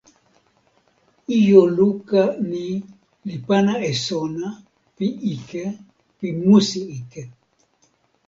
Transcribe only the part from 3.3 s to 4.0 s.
pana e